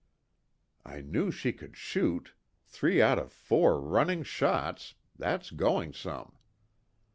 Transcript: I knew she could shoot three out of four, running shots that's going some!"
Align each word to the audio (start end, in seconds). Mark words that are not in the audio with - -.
I 0.83 1.01
knew 1.01 1.29
she 1.29 1.53
could 1.53 1.77
shoot 1.77 2.33
three 2.65 3.03
out 3.03 3.19
of 3.19 3.31
four, 3.31 3.79
running 3.79 4.23
shots 4.23 4.95
that's 5.15 5.51
going 5.51 5.93
some!" 5.93 6.39